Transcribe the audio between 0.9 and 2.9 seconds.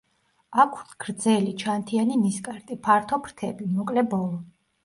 გრძელი, ჩანთიანი ნისკარტი,